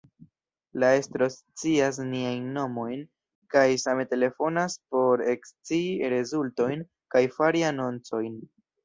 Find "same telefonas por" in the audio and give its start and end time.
3.83-5.23